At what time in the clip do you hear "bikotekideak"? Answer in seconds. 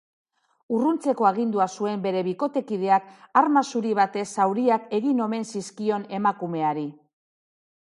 2.29-3.05